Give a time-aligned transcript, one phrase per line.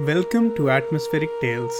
[0.00, 1.72] Welcome to Atmospheric Tales,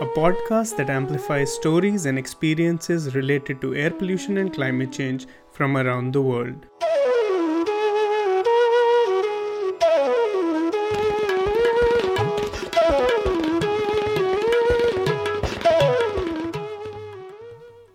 [0.00, 5.76] a podcast that amplifies stories and experiences related to air pollution and climate change from
[5.76, 6.66] around the world.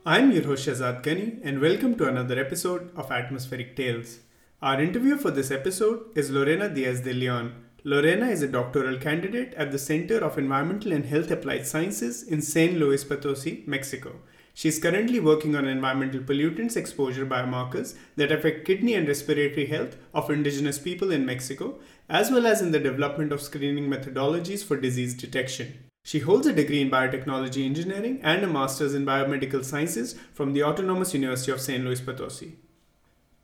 [0.05, 4.20] I'm your host Shahzad Gani, and welcome to another episode of Atmospheric Tales.
[4.61, 9.54] Our interview for this episode is Lorena Diaz de Leon Lorena is a doctoral candidate
[9.54, 14.15] at the Center of Environmental and Health Applied Sciences in San Luis Potosi, Mexico.
[14.54, 19.96] She is currently working on environmental pollutants exposure biomarkers that affect kidney and respiratory health
[20.14, 21.79] of indigenous people in Mexico,
[22.10, 25.86] as well as in the development of screening methodologies for disease detection.
[26.04, 30.64] She holds a degree in biotechnology engineering and a master's in biomedical sciences from the
[30.64, 32.58] Autonomous University of San Luis Potosi.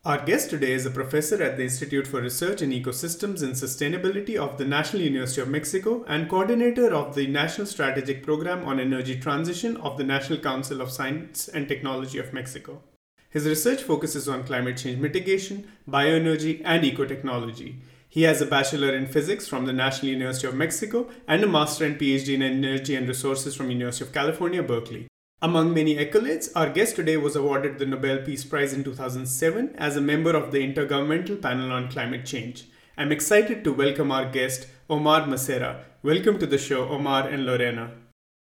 [0.06, 4.36] Our guest today is a professor at the Institute for Research in Ecosystems and Sustainability
[4.36, 9.20] of the National University of Mexico and coordinator of the National Strategic Program on Energy
[9.20, 12.84] Transition of the National Council of Science and Technology of Mexico.
[13.32, 17.78] His research focuses on climate change mitigation, bioenergy, and ecotechnology.
[18.08, 21.84] He has a bachelor in physics from the National University of Mexico and a master
[21.84, 25.08] and PhD in energy and resources from University of California, Berkeley.
[25.42, 29.98] Among many accolades, our guest today was awarded the Nobel Peace Prize in 2007 as
[29.98, 32.70] a member of the Intergovernmental Panel on Climate Change.
[32.98, 35.84] I'm excited to welcome our guest, Omar Masera.
[36.04, 37.92] Welcome to the show, Omar and Lorena.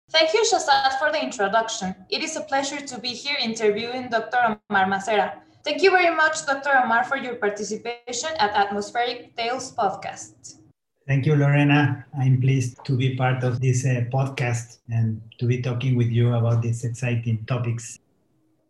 [0.10, 1.96] Thank you, Shahzad, for the introduction.
[2.10, 4.60] It is a pleasure to be here interviewing Dr.
[4.70, 5.40] Omar Masera.
[5.64, 6.72] Thank you very much, Dr.
[6.84, 10.61] Omar, for your participation at Atmospheric Tales podcast.
[11.12, 12.06] Thank you, Lorena.
[12.18, 16.36] I'm pleased to be part of this uh, podcast and to be talking with you
[16.36, 18.00] about these exciting topics.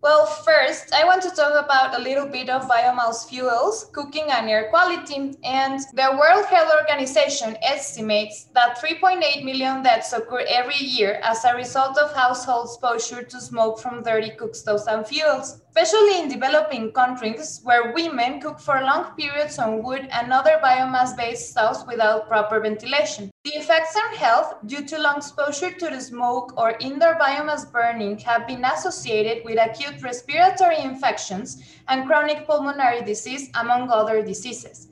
[0.02, 4.50] Well, first, I want to talk about a little bit of biomass fuels, cooking, and
[4.50, 5.38] air quality.
[5.44, 11.56] And the World Health Organization estimates that 3.8 million deaths occur every year as a
[11.56, 17.62] result of household exposure to smoke from dirty cookstoves and fuels, especially in developing countries
[17.64, 22.60] where women cook for long periods on wood and other biomass based stoves without proper
[22.60, 23.32] ventilation.
[23.46, 28.18] The effects on health due to long exposure to the smoke or indoor biomass burning
[28.20, 34.90] have been associated with acute respiratory infections and chronic pulmonary disease, among other diseases.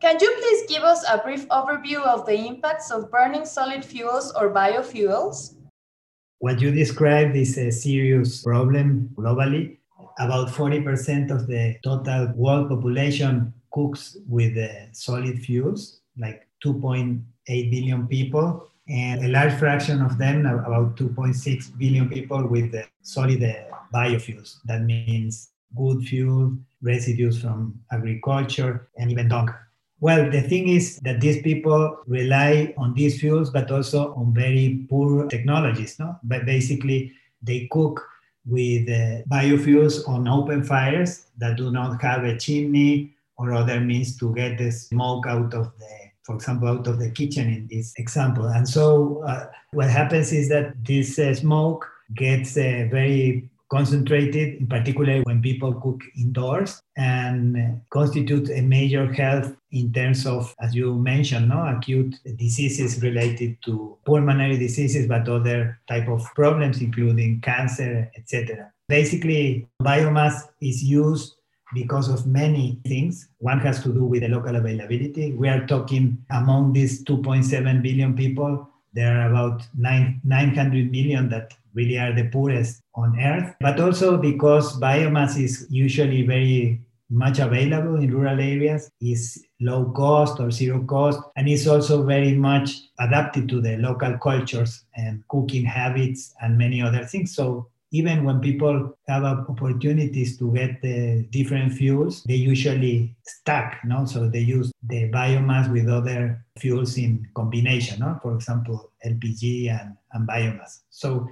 [0.00, 4.30] Can you please give us a brief overview of the impacts of burning solid fuels
[4.36, 5.54] or biofuels?
[6.40, 9.77] What you described is a serious problem globally.
[10.18, 18.06] About 40% of the total world population cooks with uh, solid fuels, like 2.8 billion
[18.08, 23.40] people, and a large fraction of them, about 2.6 billion people, with solid
[23.94, 24.56] biofuels.
[24.64, 29.54] That means good fuel, residues from agriculture, and even dung.
[30.00, 34.86] Well, the thing is that these people rely on these fuels, but also on very
[34.88, 35.98] poor technologies.
[35.98, 37.12] No, but basically
[37.42, 38.00] they cook
[38.48, 44.16] with uh, biofuels on open fires that do not have a chimney or other means
[44.18, 45.98] to get the smoke out of the
[46.28, 48.44] for example, out of the kitchen in this example.
[48.48, 54.66] And so uh, what happens is that this uh, smoke gets uh, very concentrated, in
[54.66, 60.94] particular when people cook indoors, and constitute a major health in terms of, as you
[60.94, 68.10] mentioned, no acute diseases related to pulmonary diseases, but other type of problems, including cancer,
[68.16, 68.72] etc.
[68.88, 71.34] Basically, biomass is used
[71.74, 73.28] because of many things.
[73.38, 75.32] One has to do with the local availability.
[75.34, 78.66] We are talking among these 2.7 billion people,
[78.98, 84.16] there are about nine, 900 million that really are the poorest on earth, but also
[84.16, 90.82] because biomass is usually very much available in rural areas, is low cost or zero
[90.82, 96.58] cost, and is also very much adapted to the local cultures and cooking habits and
[96.58, 97.36] many other things.
[97.36, 104.04] So even when people have opportunities to get the different fuels, they usually stack, no?
[104.04, 108.18] So they use the biomass with other fuels in combination, no?
[108.22, 110.80] For example, LPG and, and biomass.
[110.90, 111.28] So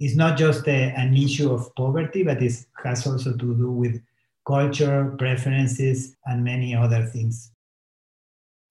[0.00, 4.02] it's not just a, an issue of poverty, but it has also to do with
[4.44, 7.51] culture, preferences, and many other things.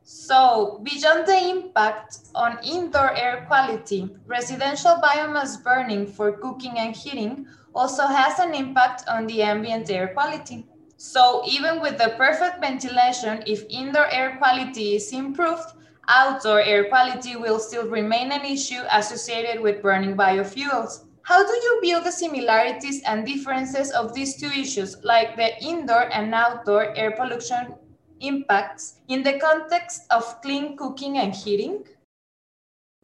[0.04, 7.46] So, beyond the impact on indoor air quality, residential biomass burning for cooking and heating
[7.74, 10.66] also has an impact on the ambient air quality.
[10.98, 15.72] So, even with the perfect ventilation, if indoor air quality is improved,
[16.08, 21.06] outdoor air quality will still remain an issue associated with burning biofuels.
[21.24, 26.12] How do you view the similarities and differences of these two issues, like the indoor
[26.12, 27.76] and outdoor air pollution
[28.22, 31.84] impacts in the context of clean cooking and heating?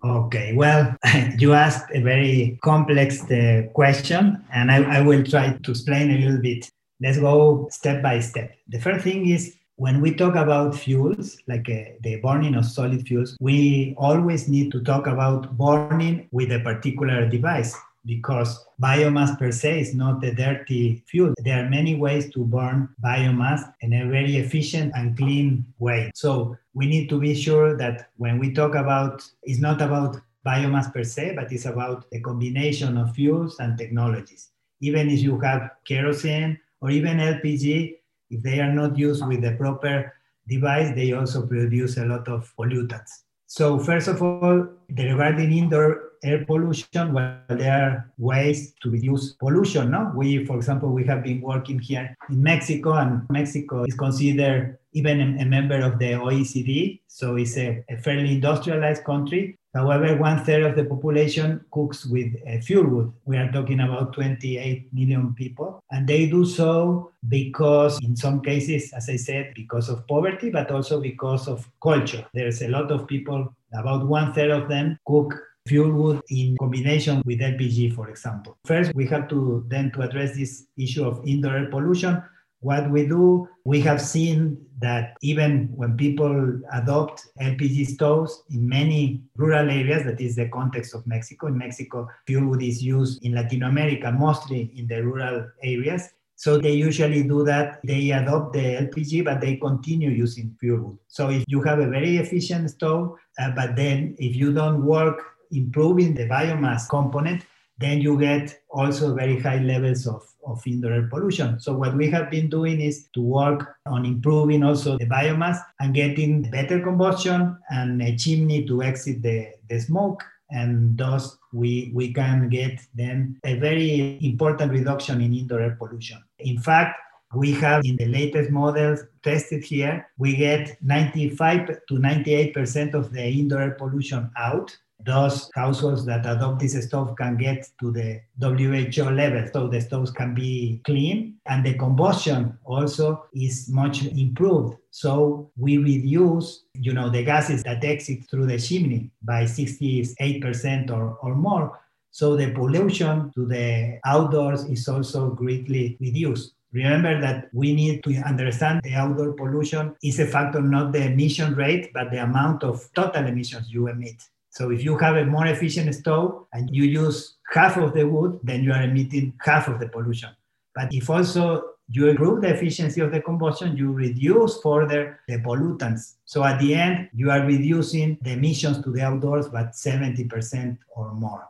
[0.04, 0.96] Okay, well,
[1.38, 6.18] you asked a very complex uh, question, and I, I will try to explain a
[6.18, 6.70] little bit.
[7.02, 8.56] Let's go step by step.
[8.68, 13.08] The first thing is when we talk about fuels, like uh, the burning of solid
[13.08, 17.76] fuels, we always need to talk about burning with a particular device
[18.08, 21.34] because biomass per se is not a dirty fuel.
[21.44, 26.12] There are many ways to burn biomass in a very efficient and clean way.
[26.16, 30.92] So we need to be sure that when we talk about, it's not about biomass
[30.92, 34.50] per se, but it's about the combination of fuels and technologies.
[34.80, 37.96] Even if you have kerosene or even LPG,
[38.30, 40.14] if they are not used with the proper
[40.48, 43.24] device, they also produce a lot of pollutants.
[43.48, 49.92] So first of all, regarding indoor air pollution, well, there are ways to reduce pollution.
[49.92, 54.78] No, we, for example, we have been working here in Mexico, and Mexico is considered
[54.94, 59.58] even a, member of the OECD, so it's a, a fairly industrialized country.
[59.78, 63.14] However, one third of the population cooks with uh, fuel wood.
[63.26, 65.84] We are talking about 28 million people.
[65.92, 70.72] And they do so because, in some cases, as I said, because of poverty, but
[70.72, 72.26] also because of culture.
[72.34, 75.36] There's a lot of people, about one third of them, cook
[75.68, 78.58] fuel wood in combination with LPG, for example.
[78.66, 82.24] First, we have to then to address this issue of indoor air pollution.
[82.60, 89.22] What we do, we have seen that even when people adopt LPG stoves in many
[89.36, 91.48] rural areas, that is the context of Mexico.
[91.48, 96.10] In Mexico, fuel wood is used in Latin America, mostly in the rural areas.
[96.36, 97.80] So they usually do that.
[97.84, 100.98] They adopt the LPG, but they continue using fuel wood.
[101.08, 105.37] So if you have a very efficient stove, uh, but then if you don't work
[105.52, 107.44] improving the biomass component,
[107.80, 111.60] then you get also very high levels of, of indoor air pollution.
[111.60, 115.94] So what we have been doing is to work on improving also the biomass and
[115.94, 120.24] getting better combustion and a chimney to exit the, the smoke.
[120.50, 126.24] And thus we, we can get then a very important reduction in indoor air pollution.
[126.40, 127.00] In fact,
[127.36, 133.22] we have in the latest models tested here, we get 95 to 98% of the
[133.22, 139.04] indoor air pollution out those households that adopt this stove can get to the WHO
[139.10, 144.78] level, so the stoves can be clean, and the combustion also is much improved.
[144.90, 151.18] So we reduce, you know, the gases that exit through the chimney by 68% or,
[151.22, 151.80] or more.
[152.12, 156.54] So the pollution to the outdoors is also greatly reduced.
[156.74, 161.54] Remember that we need to understand the outdoor pollution is a factor, not the emission
[161.54, 164.22] rate, but the amount of total emissions you emit.
[164.58, 168.40] So if you have a more efficient stove and you use half of the wood,
[168.42, 170.32] then you are emitting half of the pollution.
[170.74, 176.16] But if also you improve the efficiency of the combustion, you reduce further the pollutants.
[176.26, 181.14] So at the end, you are reducing the emissions to the outdoors by 70% or
[181.14, 181.48] more.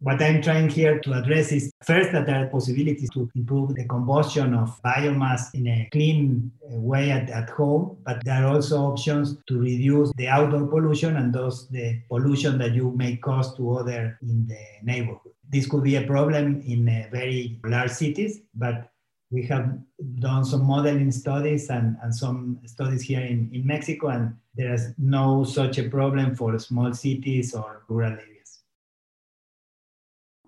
[0.00, 3.86] What I'm trying here to address is first that there are possibilities to improve the
[3.86, 8.82] combustion of biomass in a clean uh, way at, at home, but there are also
[8.82, 13.76] options to reduce the outdoor pollution and thus the pollution that you may cause to
[13.76, 15.32] other in the neighborhood.
[15.48, 18.90] This could be a problem in uh, very large cities, but
[19.30, 19.78] we have
[20.18, 24.92] done some modeling studies and, and some studies here in, in Mexico, and there is
[24.98, 28.33] no such a problem for small cities or rural areas.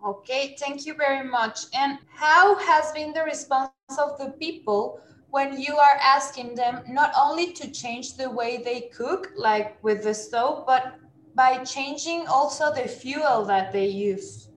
[0.06, 1.66] Okay, thank you very much.
[1.74, 7.10] And how has been the response of the people when you are asking them not
[7.18, 10.94] only to change the way they cook, like with the stove, but
[11.34, 14.48] by changing also the fuel that they use?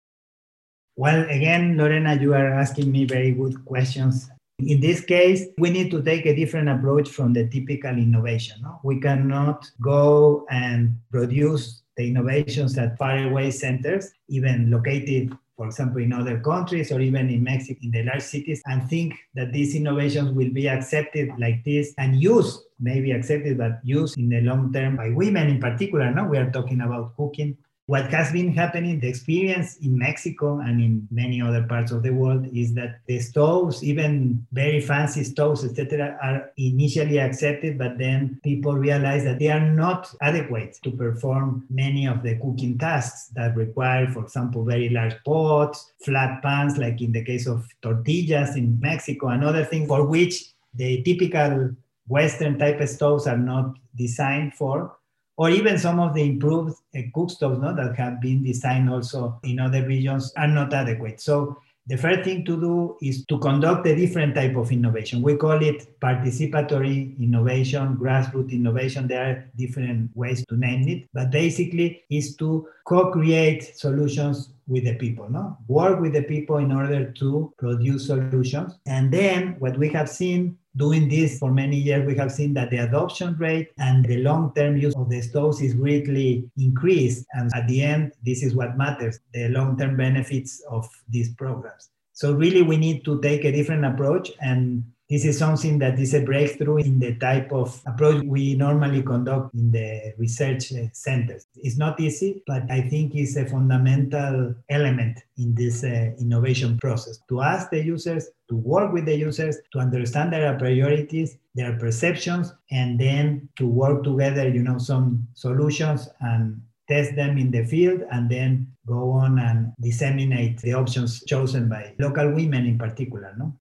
[0.95, 4.29] Well, again, Lorena, you are asking me very good questions.
[4.59, 8.61] In this case, we need to take a different approach from the typical innovation.
[8.61, 8.79] No?
[8.83, 16.13] We cannot go and produce the innovations at faraway centers, even located, for example, in
[16.13, 20.31] other countries or even in Mexico, in the large cities, and think that these innovations
[20.31, 24.95] will be accepted like this and used, maybe accepted, but used in the long term
[24.95, 26.09] by women in particular.
[26.09, 27.57] Now we are talking about cooking
[27.89, 32.11] what has been happening, the experience in Mexico and in many other parts of the
[32.11, 38.39] world is that the stoves, even very fancy stoves, etc., are initially accepted, but then
[38.43, 43.55] people realize that they are not adequate to perform many of the cooking tasks that
[43.55, 48.79] require, for example, very large pots, flat pans, like in the case of tortillas in
[48.79, 51.71] Mexico, and other things for which the typical
[52.07, 54.95] Western type stoves are not designed for
[55.39, 59.39] or even some of the improved uh, cook stoves no, that have been designed also
[59.43, 61.21] in other regions are not adequate.
[61.21, 65.21] So the first thing to do is to conduct a different type of innovation.
[65.21, 69.07] We call it participatory innovation, grassroots innovation.
[69.07, 74.95] There are different ways to name it, but basically is to co-create solutions with the
[74.95, 75.57] people, no?
[75.67, 78.79] Work with the people in order to produce solutions.
[78.85, 82.69] And then what we have seen doing this for many years, we have seen that
[82.69, 87.25] the adoption rate and the long-term use of the stoves is greatly increased.
[87.33, 91.89] And at the end, this is what matters, the long-term benefits of these programs.
[92.13, 96.13] So really we need to take a different approach and this is something that is
[96.13, 101.47] a breakthrough in the type of approach we normally conduct in the research uh, centers.
[101.55, 107.19] It's not easy, but I think it's a fundamental element in this uh, innovation process
[107.29, 112.53] to ask the users, to work with the users, to understand their priorities, their perceptions,
[112.69, 118.01] and then to work together, you know, some solutions and test them in the field
[118.11, 123.53] and then go on and disseminate the options chosen by local women in particular no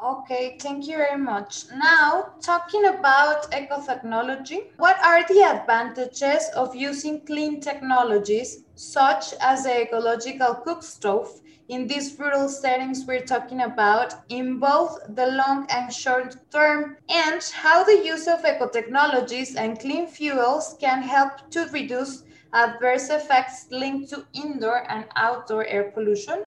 [0.00, 1.64] Okay, thank you very much.
[1.74, 9.82] Now, talking about ecotechnology, what are the advantages of using clean technologies such as the
[9.82, 15.92] ecological cook stove in these rural settings we're talking about in both the long and
[15.92, 22.22] short term, and how the use of ecotechnologies and clean fuels can help to reduce
[22.52, 26.43] adverse effects linked to indoor and outdoor air pollution?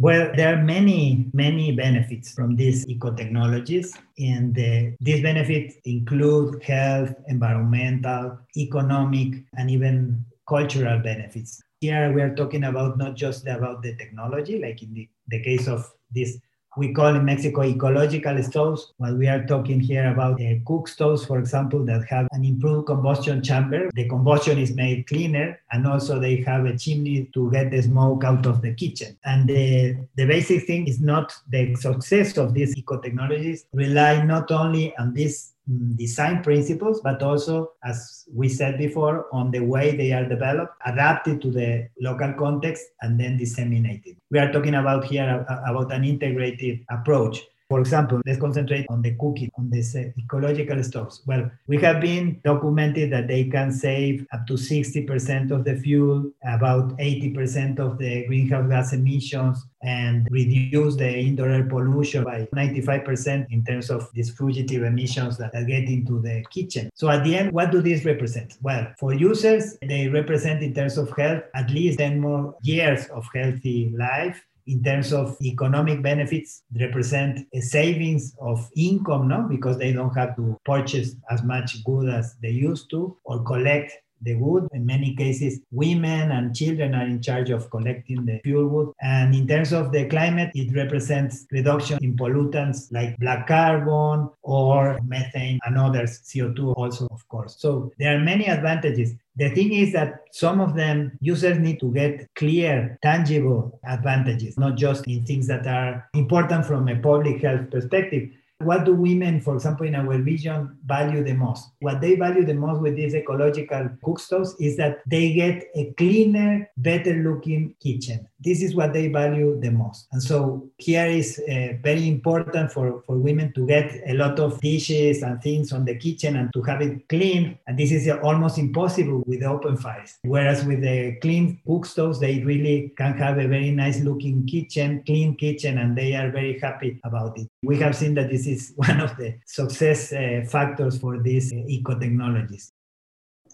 [0.00, 6.62] Well, there are many, many benefits from these eco technologies, and uh, these benefits include
[6.62, 11.60] health, environmental, economic, and even cultural benefits.
[11.82, 15.68] Here we are talking about not just about the technology, like in the, the case
[15.68, 16.38] of this
[16.80, 18.92] we call in Mexico ecological stoves.
[18.96, 22.86] While we are talking here about uh, cook stoves, for example, that have an improved
[22.86, 23.90] combustion chamber.
[23.94, 28.24] The combustion is made cleaner, and also they have a chimney to get the smoke
[28.24, 29.18] out of the kitchen.
[29.26, 34.50] And the, the basic thing is not the success of these eco technologies rely not
[34.50, 39.96] only on this Mm, design principles, but also, as we said before, on the way
[39.96, 44.16] they are developed, adapted to the local context, and then disseminated.
[44.30, 49.00] We are talking about here uh, about an integrated approach for example, let's concentrate on
[49.00, 51.22] the cooking, on the ecological stoves.
[51.24, 56.32] Well, we have been documented that they can save up to 60% of the fuel,
[56.44, 63.46] about 80% of the greenhouse gas emissions, and reduce the indoor air pollution by 95%
[63.50, 66.90] in terms of these fugitive emissions that get into the kitchen.
[66.94, 68.58] So at the end, what do these represent?
[68.62, 73.24] Well, for users, they represent in terms of health at least 10 more years of
[73.32, 79.42] healthy life in terms of economic benefits represent a savings of income no?
[79.48, 83.92] Because they don't have to purchase as much good as they used to or collect
[84.22, 84.68] the wood.
[84.72, 88.92] In many cases, women and children are in charge of collecting the fuel wood.
[89.00, 94.98] And in terms of the climate, it represents reduction in pollutants like black carbon or
[95.04, 97.56] methane and others, CO2 also, of course.
[97.58, 99.14] So there are many advantages.
[99.36, 104.76] The thing is that some of them users need to get clear, tangible advantages, not
[104.76, 108.28] just in things that are important from a public health perspective,
[108.62, 111.70] what do women, for example, in our region value the most?
[111.80, 116.70] What they value the most with these ecological cookstoves is that they get a cleaner,
[116.76, 118.28] better looking kitchen.
[118.38, 120.06] This is what they value the most.
[120.12, 124.60] And so here is uh, very important for, for women to get a lot of
[124.60, 127.58] dishes and things on the kitchen and to have it clean.
[127.66, 130.18] And this is almost impossible with open fires.
[130.22, 135.36] Whereas with the clean cookstoves, they really can have a very nice looking kitchen, clean
[135.36, 137.48] kitchen, and they are very happy about it.
[137.62, 141.56] We have seen that this is one of the success uh, factors for these uh,
[141.68, 142.72] eco technologies.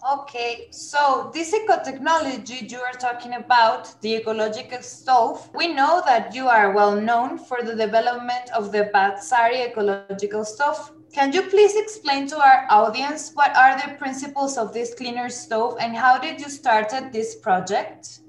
[0.09, 6.33] Okay, so this eco technology you are talking about, the ecological stove, we know that
[6.35, 10.91] you are well known for the development of the Patsari ecological stove.
[11.11, 15.77] Can you please explain to our audience what are the principles of this cleaner stove
[15.79, 18.19] and how did you started this project?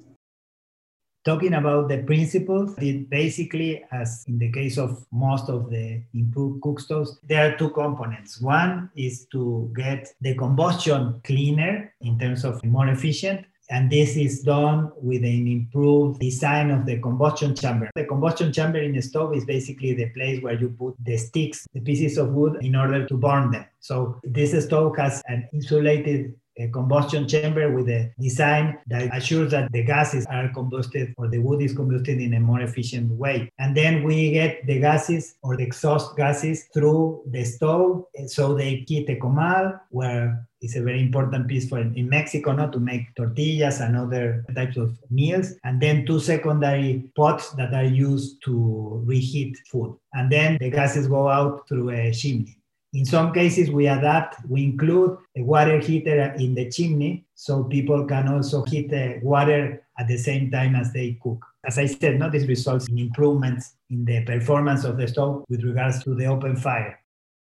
[1.28, 6.62] Talking about the principles, it basically, as in the case of most of the improved
[6.62, 8.40] cook stoves, there are two components.
[8.40, 13.44] One is to get the combustion cleaner in terms of more efficient.
[13.70, 17.90] And this is done with an improved design of the combustion chamber.
[17.94, 21.66] The combustion chamber in a stove is basically the place where you put the sticks,
[21.74, 23.66] the pieces of wood, in order to burn them.
[23.80, 29.70] So this stove has an insulated a combustion chamber with a design that assures that
[29.72, 33.50] the gases are combusted or the wood is combusted in a more efficient way.
[33.58, 38.04] And then we get the gases or the exhaust gases through the stove.
[38.16, 42.52] Eh, so they heat a comal where it's a very important piece for in Mexico,
[42.52, 47.72] not to make tortillas and other types of meals, and then two secondary pots that
[47.72, 52.57] are used to reheat food, and then the gases go out through a chimney.
[52.94, 58.06] In some cases, we adapt, we include a water heater in the chimney so people
[58.06, 61.44] can also heat the water at the same time as they cook.
[61.64, 65.62] As I said, no, this results in improvements in the performance of the stove with
[65.64, 66.98] regards to the open fire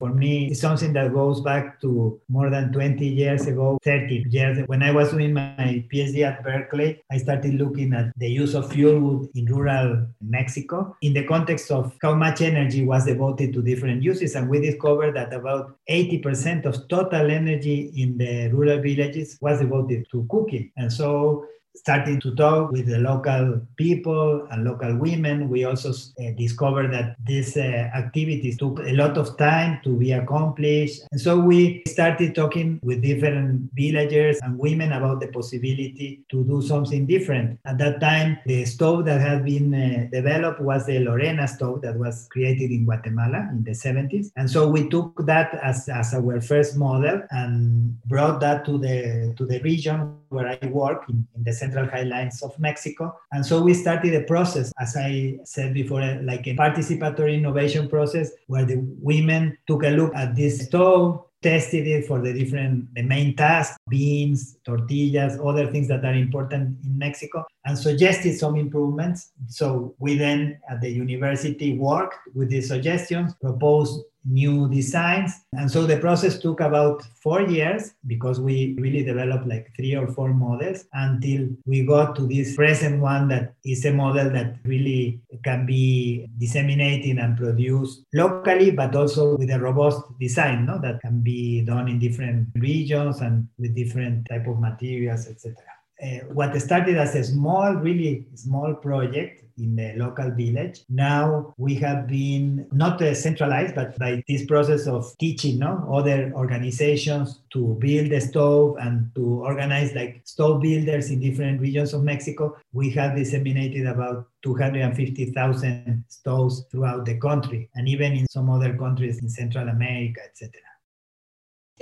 [0.02, 4.58] for me it's something that goes back to more than 20 years ago 30 years
[4.66, 8.72] when i was doing my phd at berkeley i started looking at the use of
[8.72, 10.96] fuel wood in rural mexico.
[11.02, 15.14] In the context of how much energy was devoted to different uses and we discovered
[15.16, 20.72] that about 80% of total energy in the rural villages was devoted to cooking.
[20.76, 26.30] And so starting to talk with the local people and local women, we also uh,
[26.36, 31.02] discovered that these uh, activities took a lot of time to be accomplished.
[31.10, 36.62] And so we started talking with different villagers and women about the possibility to do
[36.62, 37.58] something different.
[37.64, 41.96] At that time, the stove that had been uh, developed was the Lorena stove that
[41.96, 44.30] was created in Guatemala in the 70s.
[44.36, 49.34] And so we took that as, as our first model and brought that to the,
[49.36, 53.04] to the region where I work in, in the Central Highlands of Mexico.
[53.30, 58.30] And so we started a process, as I said before, like a participatory innovation process
[58.48, 58.78] where the
[59.10, 63.76] women took a look at this stove, tested it for the different the main tasks
[63.88, 70.16] beans tortillas other things that are important in mexico and suggested some improvements so we
[70.16, 75.32] then at the university worked with these suggestions proposed new designs.
[75.52, 80.06] And so the process took about four years because we really developed like three or
[80.08, 85.20] four models until we got to this present one that is a model that really
[85.44, 90.78] can be disseminated and produced locally, but also with a robust design no?
[90.80, 91.31] that can be
[91.66, 95.56] done in different regions and with different type of materials, etc.
[96.02, 100.80] Uh, what started as a small, really small project in the local village.
[100.88, 105.88] Now we have been not uh, centralized, but by this process of teaching no?
[105.92, 111.92] other organizations to build a stove and to organize like stove builders in different regions
[111.92, 118.50] of Mexico, we have disseminated about 250,000 stoves throughout the country and even in some
[118.50, 120.50] other countries in Central America, etc.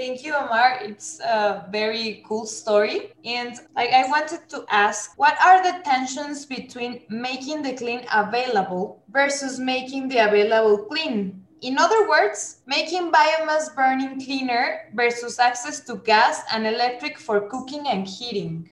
[0.00, 0.78] Thank you, Omar.
[0.80, 3.12] It's a very cool story.
[3.22, 9.04] And I, I, wanted to ask what are the tensions between making the clean available
[9.10, 11.44] versus making the available clean?
[11.60, 17.86] In other words, making biomass burning cleaner versus access to gas and electric for cooking
[17.86, 18.70] and heating.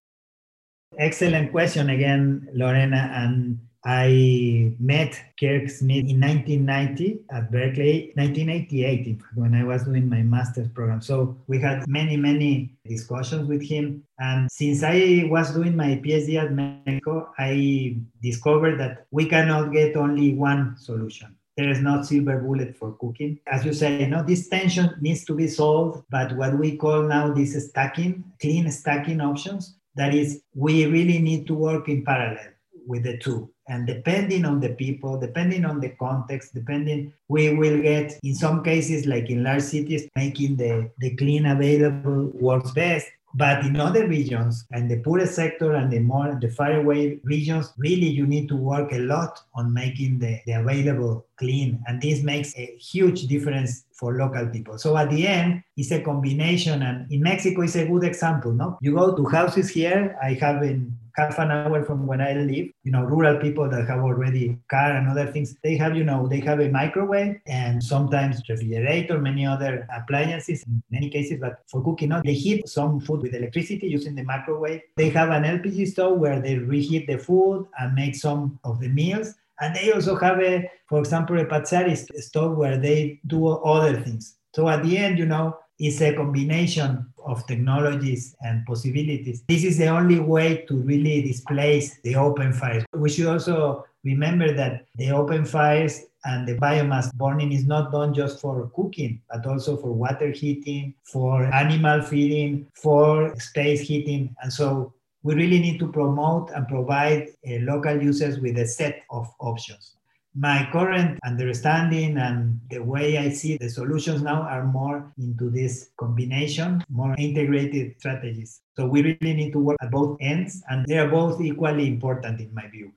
[0.98, 3.12] Excellent question again, Lorena.
[3.12, 10.22] And I met Kirk Smith in 1990 at Berkeley, 1988, when I was doing my
[10.22, 11.00] master's program.
[11.00, 14.02] So we had many, many discussions with him.
[14.18, 19.96] And since I was doing my PhD at Mexico, I discovered that we cannot get
[19.96, 21.36] only one solution.
[21.56, 23.38] There is no silver bullet for cooking.
[23.46, 27.02] As you say, you know, this tension needs to be solved, but what we call
[27.02, 32.46] now this stacking, clean stacking options, that is, we really need to work in parallel
[32.88, 33.50] with the two.
[33.68, 38.64] And depending on the people depending on the context depending we will get in some
[38.64, 43.06] cases like in large cities making the, the clean available works best.
[43.34, 47.72] But in other regions and the poorest sector and the more the far away regions
[47.76, 52.22] really you need to work a lot on making the, the available clean and this
[52.22, 54.78] makes a huge difference for local people.
[54.78, 58.78] So at the end it's a combination and in mexico it's a good example no?
[58.80, 60.16] You go to houses here.
[60.22, 63.88] I have in half an hour from when I live, you know, rural people that
[63.88, 67.82] have already car and other things, they have, you know, they have a microwave and
[67.82, 73.00] sometimes refrigerator, many other appliances in many cases, but for cooking, not they heat some
[73.00, 74.80] food with electricity using the microwave.
[74.96, 78.88] They have an LPG stove where they reheat the food and make some of the
[78.88, 79.34] meals.
[79.60, 84.36] And they also have a, for example, a Patsari stove where they do other things.
[84.54, 89.44] So at the end, you know, it's a combination of technologies and possibilities.
[89.48, 92.84] This is the only way to really displace the open fires.
[92.94, 98.12] We should also remember that the open fires and the biomass burning is not done
[98.12, 104.34] just for cooking, but also for water heating, for animal feeding, for space heating.
[104.42, 104.94] And so
[105.28, 109.98] we really need to promote and provide uh, local users with a set of options.
[110.34, 115.90] my current understanding and the way I see the solutions now are more into this
[115.98, 118.60] combination, more integrated strategies.
[118.76, 122.40] So we really need to work at both ends, and they are both equally important
[122.40, 122.92] in my view.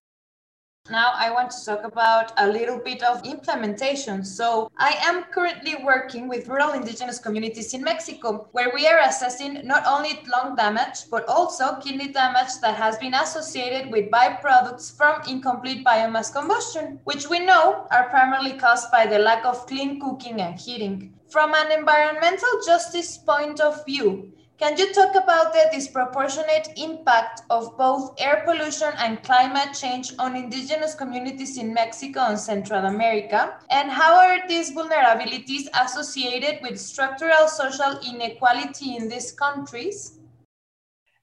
[0.89, 4.26] Now I want to talk about a little bit of implementation.
[4.26, 9.62] So I am currently working with rural indigenous communities in Mexico, where we are assessing
[9.63, 15.22] not only lung damage, but also kidney damage that has been associated with byproducts from
[15.30, 20.41] incomplete biomass combustion, which we know are primarily caused by the lack of clean cooking
[20.41, 21.13] and heating.
[21.30, 27.76] From an environmental justice point of view, can you talk about the disproportionate impact of
[27.80, 33.56] both air pollution and climate change on indigenous communities in Mexico and Central America?
[33.71, 40.19] And how are these vulnerabilities associated with structural social inequality in these countries?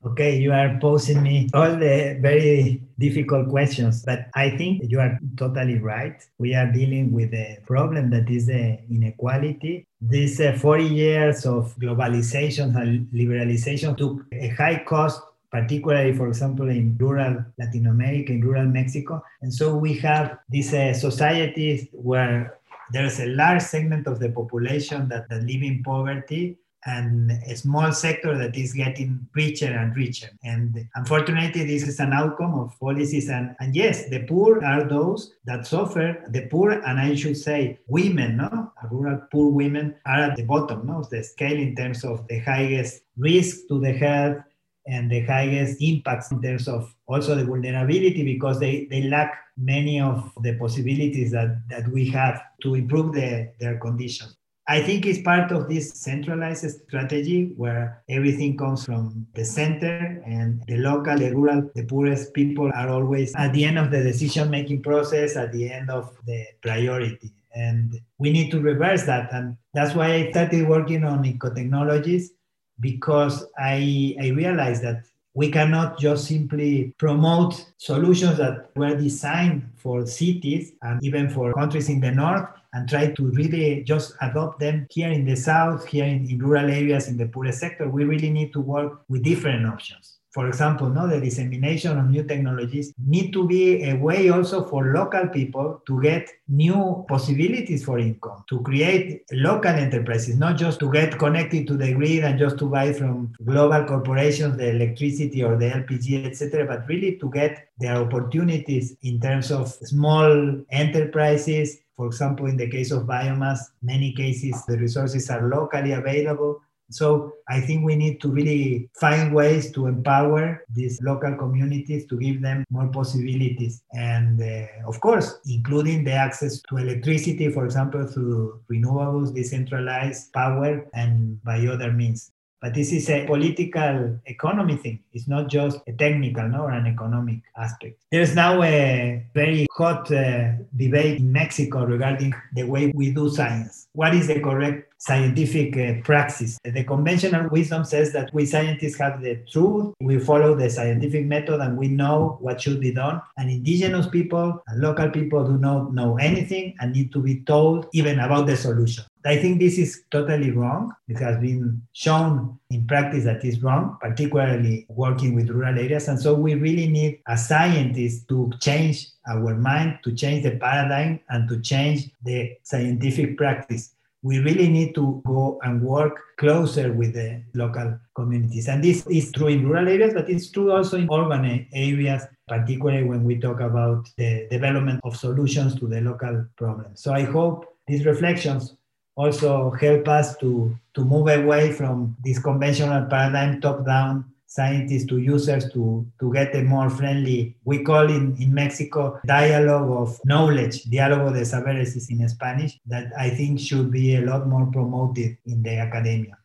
[0.06, 5.18] Okay, you are posing me all the very difficult questions, but I think you are
[5.37, 6.24] totally right.
[6.38, 9.88] We are dealing with a problem that is the inequality.
[10.00, 16.68] These uh, 40 years of globalization and liberalization took a high cost particularly, for example,
[16.68, 19.22] in rural Latin America, in rural Mexico.
[19.40, 22.58] And so we have these uh, societies where
[22.92, 27.92] there's a large segment of the population that, that live in poverty and a small
[27.92, 30.28] sector that is getting richer and richer.
[30.44, 33.28] And unfortunately, this is an outcome of policies.
[33.28, 36.22] And, and yes, the poor are those that suffer.
[36.28, 38.72] The poor, and I should say women, no?
[38.90, 41.00] Rural poor women are at the bottom no?
[41.00, 44.38] of the scale in terms of the highest risk to the health
[44.86, 50.00] and the highest impacts in terms of also the vulnerability because they, they lack many
[50.00, 54.38] of the possibilities that, that we have to improve the, their conditions.
[54.70, 60.62] I think it's part of this centralized strategy where everything comes from the center and
[60.66, 64.50] the local, the rural, the poorest people are always at the end of the decision
[64.50, 67.33] making process, at the end of the priority.
[67.54, 69.33] And we need to reverse that.
[69.33, 72.33] And that's why I started working on eco technologies
[72.78, 80.04] because I, I realized that we cannot just simply promote solutions that were designed for
[80.04, 84.87] cities and even for countries in the north and try to really just adopt them
[84.90, 87.88] here in the south, here in, in rural areas, in the poorest sector.
[87.88, 92.22] We really need to work with different options for example, no, the dissemination of new
[92.22, 97.98] technologies need to be a way also for local people to get new possibilities for
[97.98, 102.59] income, to create local enterprises, not just to get connected to the grid and just
[102.59, 107.70] to buy from global corporations the electricity or the LPG, etc., but really to get
[107.78, 111.78] their opportunities in terms of small enterprises.
[111.98, 117.34] For example, in the case of biomass, many cases the resources are locally available so
[117.48, 122.40] I think we need to really find ways to empower these local communities to give
[122.40, 123.82] them more possibilities.
[123.92, 130.88] And uh, of course, including the access to electricity, for example, through renewables, decentralized power,
[130.94, 132.30] and by other means.
[132.61, 134.99] But this is a political economy thing.
[135.12, 138.03] It's not just a technical no, or an economic aspect.
[138.11, 143.87] There's now a very hot uh, debate in Mexico regarding the way we do science.
[143.92, 146.58] What is the correct scientific uh, praxis?
[146.64, 151.61] The conventional wisdom says that we scientists have the truth, we follow the scientific method,
[151.61, 153.22] and we know what should be done.
[153.37, 157.87] And indigenous people and local people do not know anything and need to be told
[157.92, 159.04] even about the solution.
[159.24, 160.94] I think this is totally wrong.
[161.08, 166.08] It has been shown in practice that is wrong, particularly working with rural areas.
[166.08, 171.20] And so we really need as scientists to change our mind, to change the paradigm,
[171.28, 173.94] and to change the scientific practice.
[174.22, 178.68] We really need to go and work closer with the local communities.
[178.68, 183.04] And this is true in rural areas, but it's true also in urban areas, particularly
[183.04, 187.00] when we talk about the development of solutions to the local problems.
[187.00, 188.74] So I hope these reflections
[189.14, 195.70] also help us to, to move away from this conventional paradigm top-down scientists to users
[195.72, 201.32] to, to get a more friendly, we call in, in Mexico, dialogue of knowledge, diálogo
[201.32, 205.62] de saberes is in Spanish, that I think should be a lot more promoted in
[205.62, 206.38] the academia.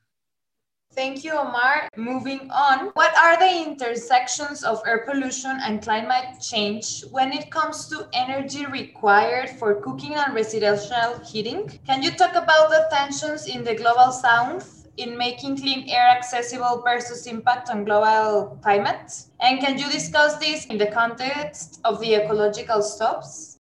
[0.92, 1.90] Thank you, Omar.
[1.98, 7.88] Moving on, what are the intersections of air pollution and climate change when it comes
[7.88, 11.80] to energy required for cooking and residential heating?
[11.88, 16.82] Can you talk about the tensions in the global south in making clean air accessible
[16.84, 19.12] versus impact on global climate?
[19.42, 23.58] And can you discuss this in the context of the ecological stops?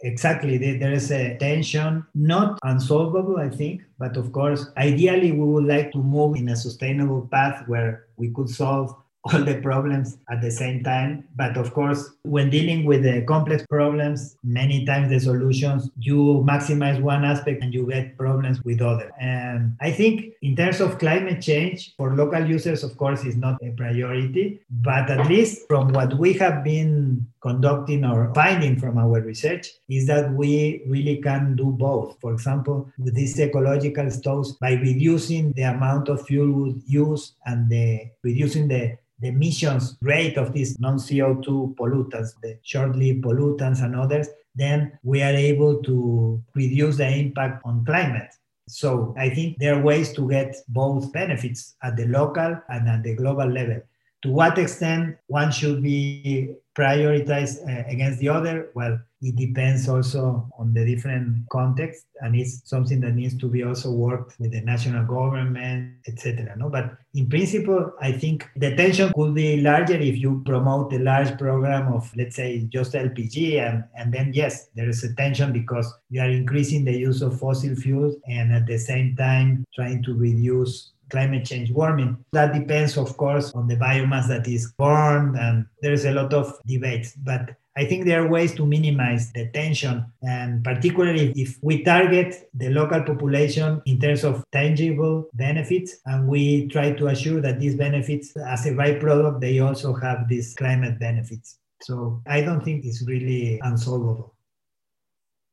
[0.00, 0.58] Exactly.
[0.78, 5.90] There is a tension, not unsolvable, I think, but of course, ideally, we would like
[5.92, 8.94] to move in a sustainable path where we could solve
[9.32, 11.24] all the problems at the same time.
[11.36, 17.00] But of course, when dealing with the complex problems, many times the solutions, you maximize
[17.00, 19.10] one aspect and you get problems with other.
[19.20, 23.62] And I think in terms of climate change, for local users, of course, is not
[23.62, 24.60] a priority.
[24.70, 30.06] But at least from what we have been conducting or finding from our research is
[30.06, 32.16] that we really can do both.
[32.20, 38.10] For example, with these ecological stoves, by reducing the amount of fuel used and the,
[38.22, 44.98] reducing the the emissions rate of these non-CO2 pollutants, the short-lived pollutants and others, then
[45.02, 48.32] we are able to reduce the impact on climate.
[48.68, 53.02] So I think there are ways to get both benefits at the local and at
[53.02, 53.80] the global level.
[54.22, 58.70] To what extent one should be prioritize uh, against the other?
[58.74, 63.64] Well, it depends also on the different context, and it's something that needs to be
[63.64, 66.54] also worked with the national government, etc.
[66.56, 71.00] No, but in principle, I think the tension could be larger if you promote a
[71.00, 75.52] large program of, let's say, just LPG, and and then yes, there is a tension
[75.52, 80.00] because you are increasing the use of fossil fuels, and at the same time trying
[80.04, 82.16] to reduce climate change warming.
[82.32, 86.58] That depends, of course, on the biomass that is burned, and there's a lot of
[86.66, 87.12] debates.
[87.16, 92.50] But I think there are ways to minimize the tension, and particularly if we target
[92.52, 97.76] the local population in terms of tangible benefits, and we try to assure that these
[97.76, 101.58] benefits, as a byproduct, they also have these climate benefits.
[101.82, 104.34] So I don't think it's really unsolvable.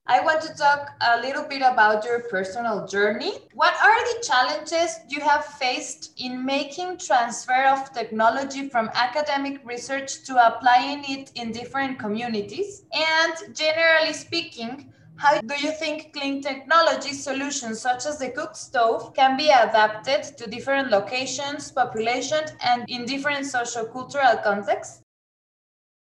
[0.07, 3.39] I want to talk a little bit about your personal journey.
[3.55, 10.23] What are the challenges you have faced in making transfer of technology from academic research
[10.25, 12.83] to applying it in different communities?
[12.93, 19.11] And generally speaking, how do you think clean technology solutions such as the cook stove
[19.15, 25.04] can be adapted to different locations, populations, and in different social cultural contexts?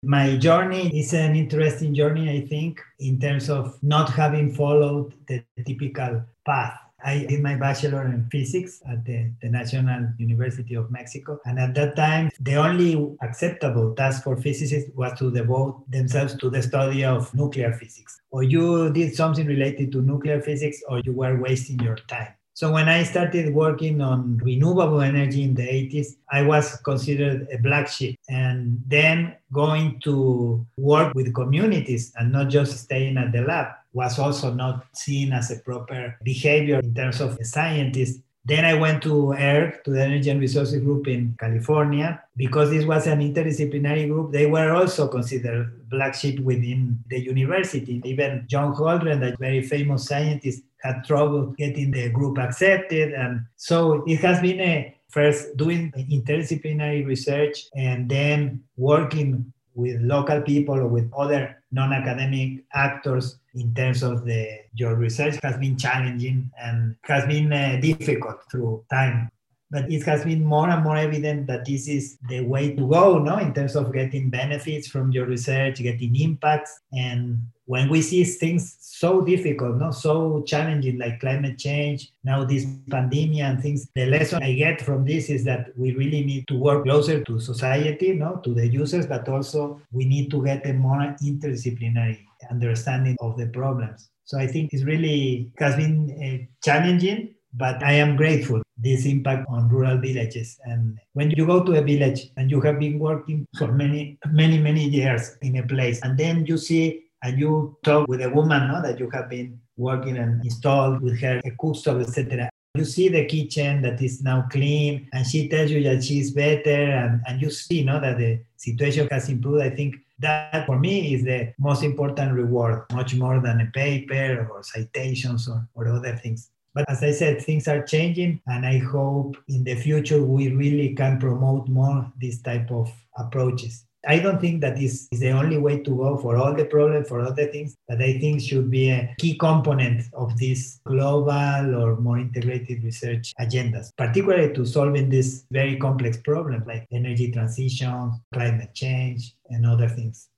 [0.02, 5.44] My journey is an interesting journey, I think, in terms of not having followed the
[5.66, 6.78] typical path.
[7.04, 11.38] I did my bachelor in physics at the, the, National University of Mexico.
[11.44, 16.48] And at that time, the only acceptable task for physicists was to devote themselves to
[16.48, 18.20] the study of nuclear physics.
[18.30, 22.34] Or you did something related to nuclear physics, or you were wasting your time.
[22.60, 27.56] So when I started working on renewable energy in the 80s, I was considered a
[27.56, 28.20] black sheep.
[28.28, 34.18] And then going to work with communities and not just staying at the lab was
[34.18, 38.20] also not seen as a proper behavior in terms of a scientist.
[38.44, 42.84] Then I went to ERG, to the Energy and Resources Group in California, because this
[42.84, 44.32] was an interdisciplinary group.
[44.32, 48.02] They were also considered black sheep within the university.
[48.04, 53.12] Even John Holdren, a very famous scientist, had trouble getting the group accepted.
[53.12, 60.40] And so it has been a first doing interdisciplinary research and then working with local
[60.42, 66.50] people or with other non-academic actors in terms of the your research has been challenging
[66.60, 69.30] and has been uh, difficult through time
[69.70, 73.18] but it has been more and more evident that this is the way to go
[73.18, 73.38] no?
[73.38, 76.80] In terms of getting benefits from your research getting impacts.
[76.92, 79.92] And when we see things so difficult no?
[79.92, 85.04] So challenging like climate change now this pandemic and things the lesson i get from
[85.04, 88.40] this is that we really need to work closer to society no?
[88.44, 93.46] To the users but also we need to get a more interdisciplinary understanding of the
[93.46, 94.10] problems.
[94.24, 99.46] So i think it's really has been uh, challenging but I am grateful this impact
[99.48, 100.58] on rural villages.
[100.64, 104.58] And when you go to a village and you have been working for many, many,
[104.58, 108.68] many years in a place, and then you see and you talk with a woman
[108.68, 112.48] no, that you have been working and installed with her a cook stove, etc.
[112.74, 116.70] You see the kitchen that is now clean, and she tells you that she's better,
[116.70, 119.62] and, and you see no, that the situation has improved.
[119.62, 124.48] I think that for me is the most important reward, much more than a paper
[124.50, 126.50] or citations or, or other things.
[126.74, 130.94] But as I said, things are changing, and I hope in the future we really
[130.94, 133.86] can promote more this type of approaches.
[134.06, 137.08] I don't think that this is the only way to go for all the problems,
[137.08, 141.96] for other things, but I think should be a key component of this global or
[141.96, 148.72] more integrated research agendas, particularly to solving this very complex problems like energy transition, climate
[148.74, 150.28] change, and other things.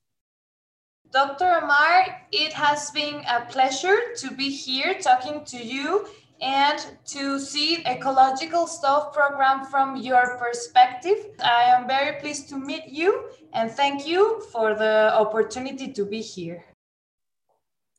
[1.13, 1.45] Dr.
[1.45, 6.09] Omar, it has been a pleasure to be here talking to you
[6.43, 11.31] and to see ecological stove program from your perspective.
[11.43, 16.21] I am very pleased to meet you and thank you for the opportunity to be
[16.21, 16.65] here.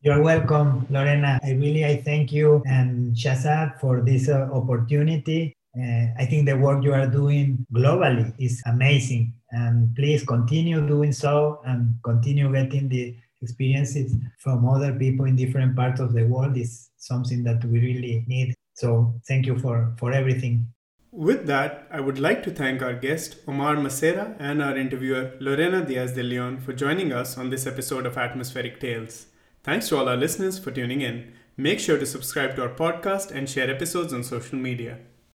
[0.01, 1.39] You're welcome, Lorena.
[1.41, 5.55] I really I thank you and Shahzad for this uh, opportunity.
[5.79, 9.33] Uh, I think the work you are doing globally is amazing.
[9.51, 15.75] And please continue doing so and continue getting the experiences from other people in different
[15.75, 18.55] parts of the world is something that we really need.
[18.73, 20.67] So thank you for, for everything.
[21.11, 25.85] With that, I would like to thank our guest Omar Masera and our interviewer Lorena
[25.85, 29.27] Diaz de Leon for joining us on this episode of Atmospheric Tales.
[29.63, 31.31] Thanks to all our listeners for tuning in.
[31.55, 34.97] Make sure to subscribe to our podcast and share episodes on social media.